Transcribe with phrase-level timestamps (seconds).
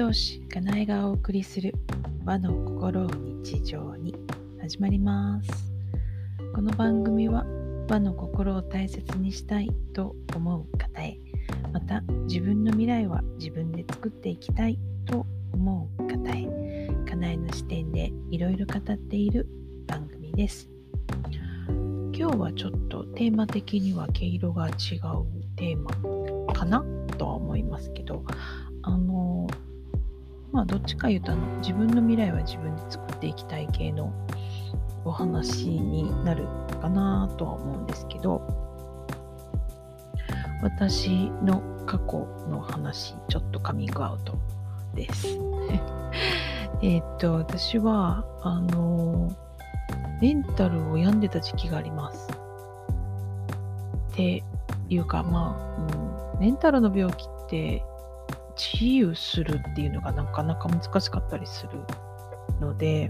[0.00, 1.74] 同士かなえがお送りする
[2.24, 3.10] 和の心を
[3.42, 4.14] 日常に
[4.58, 5.50] 始まります
[6.54, 7.44] この番組は
[7.86, 11.18] 和の心を大切にしたいと思う方へ。
[11.74, 16.46] また自分の未来は自分で作っていきたいと思う方へ。
[17.06, 19.46] かなえの視点でいろいろ語っている
[19.86, 20.70] 番組です。
[22.14, 24.74] 今日はちょっとテーマ的には毛色が違う
[25.56, 25.78] テー
[26.46, 26.82] マかな
[27.18, 27.69] とは思います。
[30.70, 34.12] どっちか言うとあの自分の未来は自分で作っていきたい系の
[35.04, 36.46] お話になる
[36.80, 38.40] かなとは思うんですけど
[40.62, 44.38] 私の過去の話ちょっとカミングアウト
[44.94, 45.26] です。
[46.82, 49.32] えっと私はあの
[50.20, 52.28] メンタルを病んでた時期があります。
[54.12, 54.44] って
[54.88, 57.82] いうかまあ、うん、メンタルの病気って
[58.60, 61.70] 治癒するっていうのがなかなか難しかったりする
[62.60, 63.08] ので、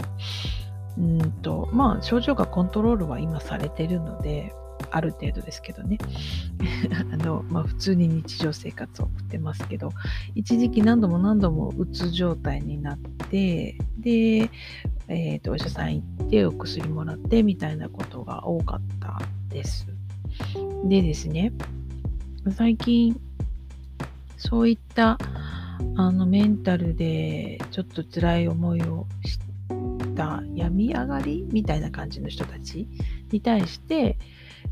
[0.97, 4.53] うんと、まあ、症状がコントロールは今されてるので、
[4.89, 5.97] ある程度ですけどね。
[7.13, 9.91] あの、まあ、普通に日常生活を送ってますけど、
[10.35, 12.97] 一時期何度も何度もうつ状態になっ
[13.29, 14.49] て、で、
[15.07, 19.87] えっ、ー、と、お医者さん行ってお薬もらってみたいなことが多かったです。
[20.85, 21.53] でですね、
[22.51, 23.19] 最近、
[24.37, 25.17] そういった
[25.95, 29.39] あのメンタルでちょっと辛い思いをし
[30.15, 32.87] た病み上がりみたいな感じの人たち
[33.31, 34.17] に対して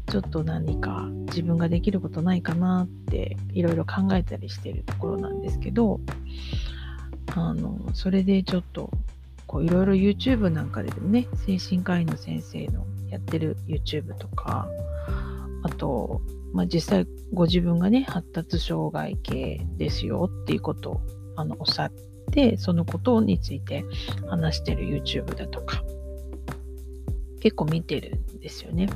[0.08, 6.00] ちょっと何か自分ができることないかなっていろいろ考えたりしてるところなんですけど
[7.36, 8.90] あのそれでちょっと
[9.62, 14.68] いろいろ YouTube なんかでもね精神科医の先生のやってる YouTube とか
[15.64, 16.22] あと
[16.54, 21.02] まあ、実際ご自分がね発達障害系ですよっていうことを
[21.36, 21.92] あのおっしゃっ
[22.32, 23.86] てそのことについて
[24.28, 25.84] 話してる YouTube だとか
[27.40, 28.90] 結構見てるんですよね。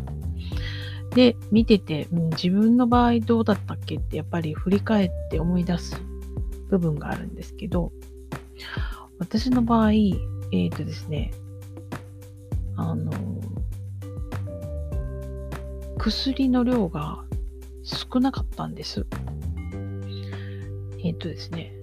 [1.11, 6.01] で見てて、うん、自分の場合どうだったっけってやっぱり振り返って思い出す
[6.69, 7.91] 部分があるんですけど
[9.19, 11.31] 私の場合えっ、ー、とですね
[12.75, 13.11] あの
[15.99, 17.23] 薬の量が
[17.83, 19.05] 少なかったんです。
[21.03, 21.73] えっ、とですね、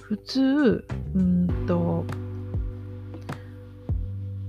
[0.00, 2.04] 普通、うんと、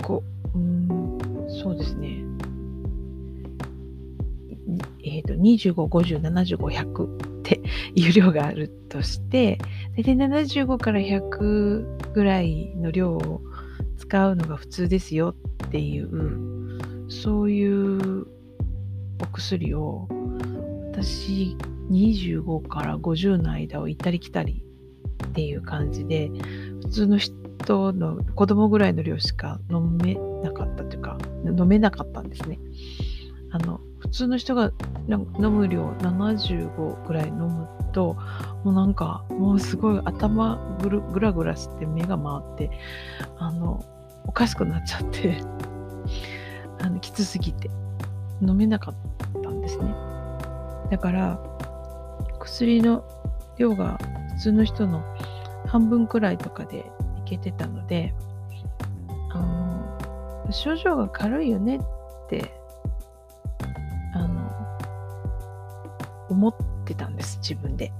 [0.01, 0.23] こ
[0.55, 1.19] う、うん、
[1.49, 2.23] そうですね、
[5.03, 7.61] えっ、と、25、50、75、100って
[7.95, 9.59] いう量があるとして、
[9.97, 13.41] 大体75から100ぐらいの量を
[13.97, 18.40] 使うのが普通ですよっていう、そういう
[19.21, 20.07] お薬を
[20.91, 21.55] 私
[21.91, 24.63] 25から50の間を行ったり来たり
[25.25, 26.29] っていう感じで
[26.83, 32.59] 普通の人の子供ぐらいの量しか飲めなかったというか飲めなかったんですね。
[33.53, 34.71] あの普通の人が
[35.09, 38.15] 飲む量75ぐらい飲むと
[38.63, 42.71] もうなんかもうすごい頭ぐるぐらぐらして目が回って
[43.37, 43.83] あの
[44.25, 45.37] おかしくなっちゃって
[46.79, 47.69] あのきつすぎて
[48.41, 49.93] 飲めなかったんですね。
[50.89, 51.39] だから
[52.39, 53.03] 薬の
[53.57, 53.97] 量が
[54.35, 55.03] 普通の人の
[55.67, 56.83] 半分くらいとかでい
[57.25, 58.13] けてたので
[59.29, 61.79] あの症状が軽いよねっ
[62.29, 62.53] て
[64.13, 64.51] あの
[66.29, 67.93] 思ってたんです自分で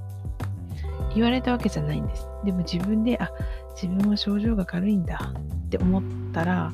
[1.14, 3.32] 言われたわけじゃないんですでも自分であ
[3.76, 6.04] 自分は症状が軽いんだって思っ
[6.34, 6.74] たら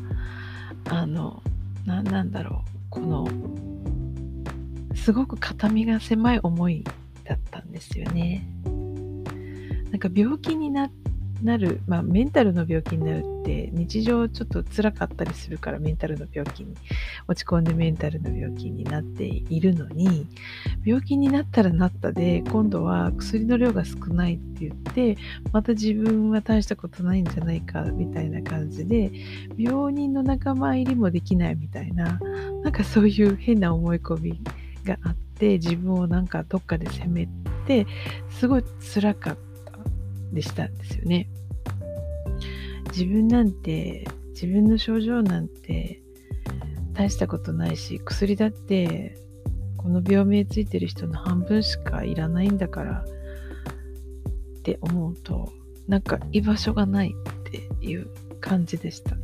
[0.90, 1.44] あの
[1.86, 3.28] ななんだろうこの
[5.08, 6.84] すごく肩身が狭い思い
[7.24, 8.46] だったんですよね。
[9.90, 10.90] なんか病気にな
[11.58, 16.76] る、まあ、メンタルの病気になるって日常ちょっと辛かったりするからメンタルの病気に
[17.26, 20.28] 落ち込んでメンタルの病気になっているのに
[20.84, 25.18] 病気になったらなったで今度は薬の量が少ないって言って
[25.54, 29.10] また自分は大したことないんじゃないかみたいな感じで
[29.58, 32.20] 病人の仲間入りもできないみたいな
[32.62, 34.42] なんかそういう変な思い込み
[34.88, 37.28] があって自分をなんかどっかで責め
[37.68, 37.86] て
[38.30, 38.64] すごい
[38.94, 39.72] 辛かった
[40.32, 41.30] でしたんですよね。
[42.92, 46.02] 自分なんて自分の症状なんて
[46.94, 49.18] 大したことないし薬だって
[49.76, 53.06] この病名ついてる人の半分しかいらないんだから
[54.60, 55.52] って思うと
[55.88, 58.08] なんか居場所がないっていう
[58.40, 59.16] 感じでした。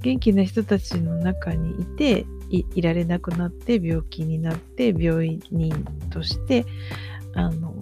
[0.00, 6.66] 元気な人たちの中にいていられなくなって病気になって病院人として
[7.34, 7.74] あの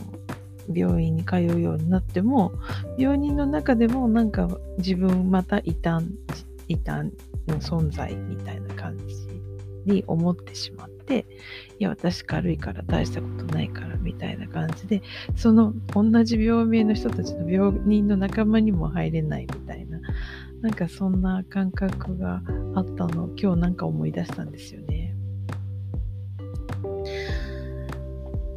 [0.72, 2.52] 病院に通うようになっても
[2.96, 6.06] 病人の中でもなんか自分また異端
[6.68, 7.10] 異端
[7.48, 9.30] の存在みたいな感じ
[9.86, 11.26] に思ってしまって
[11.78, 15.02] いや私軽いから大したことないからみたいな感じで
[15.36, 19.98] その同じ病名の人たちの病人の仲間にも入れないみたいな
[20.60, 22.42] なんかそんな感覚が
[22.74, 25.14] あったのを今日なんか思い出したんですよね。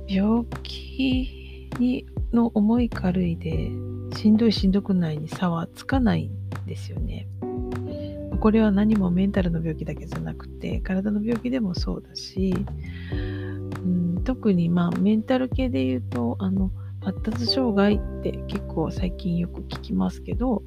[0.07, 3.69] 病気にの重い軽いで
[4.17, 7.27] しんどいしんどくないに差はつかないんですよね。
[8.39, 12.53] これは何もメンタルの病気だけじゃなくて体の病気でもそうだし、
[13.13, 13.15] う
[13.87, 16.69] ん、特にまあメンタル系で言うとあの
[17.03, 20.63] 発達障害って結構最近よく聞きますけど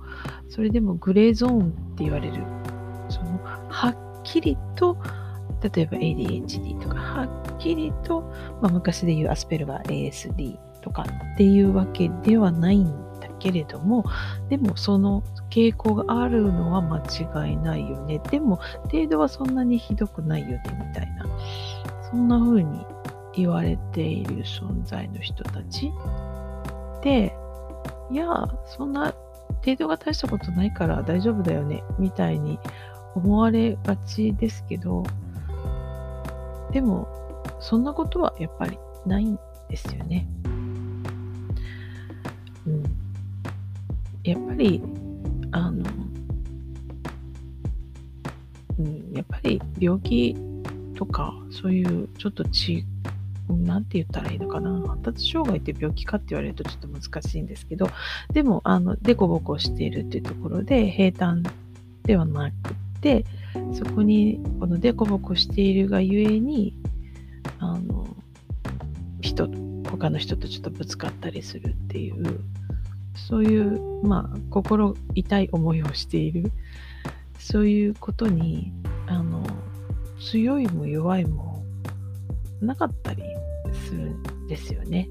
[0.48, 2.42] それでもグレーゾーンって言われる
[3.08, 3.38] その
[3.68, 4.96] はっきりと
[5.62, 8.20] 例えば ADHD とかはっきりと、
[8.60, 11.04] まあ、昔で言うアスペルガー ASD とか
[11.34, 12.86] っていうわけではないん
[13.20, 14.04] だけれども
[14.48, 16.98] でもその傾向があるのは間
[17.46, 18.20] 違いないよね。
[18.30, 18.60] でも
[18.90, 21.26] 程度はそんなにひどくないよねみたいな
[22.10, 22.84] そんな風に
[23.34, 25.92] 言われている存在の人たち。
[27.06, 27.32] で
[28.10, 28.26] いや
[28.66, 29.14] そんな
[29.64, 32.58] 程度が大したことないから大丈夫だよねみたいに
[33.14, 35.04] 思われがちですけど
[36.72, 37.06] でも
[37.60, 38.76] そんなことはやっぱり
[39.06, 39.38] ないん
[39.68, 40.28] ですよね。
[42.66, 42.82] うん、
[44.24, 44.82] やっぱり
[45.52, 45.84] あの、
[48.80, 50.36] うん、やっぱり病気
[50.96, 52.84] とかそういうちょっとち
[53.48, 54.80] なんて言ったらいいのかな。
[54.88, 57.88] 発達障害って病気かって言われるとちょっと難しいんですけど
[58.32, 61.42] でもあのデコボコしているっていうところで平坦
[62.02, 63.24] ではなくて
[63.72, 66.76] そこにこのデコボコしているがゆえに
[67.58, 68.06] あの
[69.20, 69.48] 人
[69.90, 72.40] 他の人とちょっとぶつかったりするっていう
[73.14, 76.52] そういうまあ心痛い思いをしている
[77.38, 78.72] そういうことに
[79.06, 79.46] あの
[80.20, 81.55] 強いも弱いも
[82.60, 83.22] なかったり
[83.86, 85.08] するんですよね。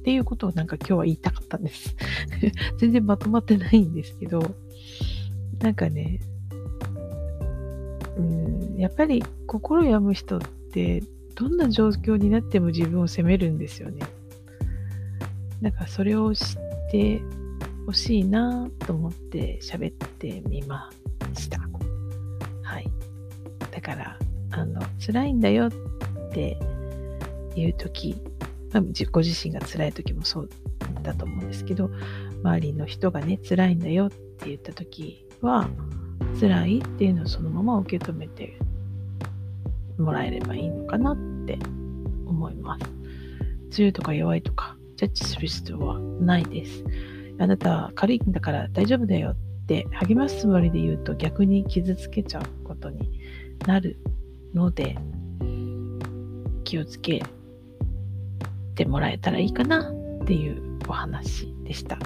[0.00, 1.94] っていうことをなんか今日は言いたかったんです。
[2.78, 4.42] 全然まとまってないんですけど、
[5.60, 6.20] なんかね、
[8.16, 10.40] うん、やっぱり心病む人っ
[10.72, 11.02] て
[11.34, 14.02] どんな状況になっても自分を責めるんですよね。
[15.62, 16.56] だかそれを知っ
[16.90, 17.22] て
[17.86, 20.90] ほしいなと思って喋ってみま
[21.34, 21.60] した。
[22.62, 22.90] はい。
[23.70, 24.18] だから、
[24.50, 25.70] あの、辛いんだよっ
[26.32, 26.58] て
[27.54, 28.16] いう時、
[28.72, 30.48] まあ、ご自身が辛い時もそう
[31.02, 31.90] だと思うんですけど、
[32.42, 35.68] 周りの人がね、辛いんだよって言った時は、
[36.40, 38.58] 辛いっていうのをそのまま受け止めて
[39.98, 41.58] もらえればいいのかなって
[42.26, 42.84] 思います。
[43.70, 46.84] 強いとか弱いとかジャッジする必要はないです。
[47.38, 49.36] あなたは軽いんだから大丈夫だよっ
[49.66, 53.20] て励ますつもりで言うと逆に傷つけちゃうことに
[53.66, 53.98] なる
[54.54, 54.96] ので
[56.72, 57.22] 気をつけ
[58.76, 59.92] てもらえたらいいかな
[60.22, 61.98] っていうお話でした。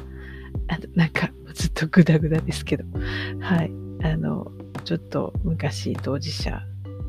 [0.67, 2.85] あのなんかずっとグダグダですけど、
[3.39, 3.71] はい。
[4.03, 4.51] あの、
[4.85, 6.61] ちょっと昔当事者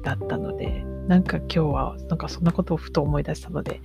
[0.03, 3.81] だったので、なんか今日はなんかそんなことをふと思い出したので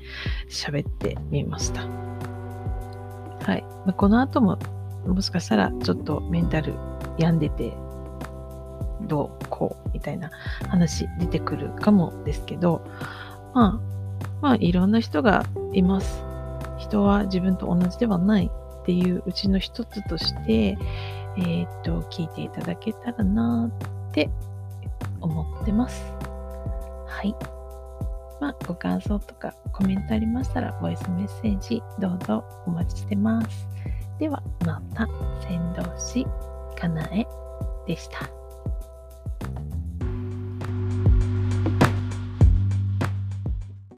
[0.50, 1.80] 喋ってみました。
[1.80, 3.62] はい。
[3.62, 4.58] まあ、この後も
[5.06, 6.74] もしかしたらちょっとメンタル
[7.16, 7.72] 病んでて
[9.08, 10.30] どうこうみたいな
[10.68, 12.84] 話出てくるかもですけど、
[13.54, 13.80] まあ、
[14.40, 16.24] まあいろんな人がいます。
[16.78, 18.50] 人は自分と同じではない
[18.82, 20.76] っていううちの一つとして、
[21.36, 23.70] えー、っと、聞いていただけたらな
[24.10, 24.30] って
[25.20, 26.02] 思ってます。
[27.06, 27.34] はい。
[28.40, 33.68] まあ、ご感想とかコメントありましたら、ボイスメッセージどうぞお待ちしてます。
[34.18, 35.06] では、また、
[35.40, 36.26] 先導師、
[36.78, 37.26] かなえ
[37.86, 38.41] でした。